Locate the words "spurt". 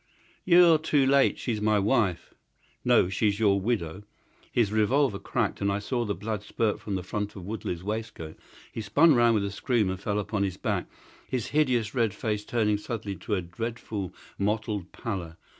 6.41-6.79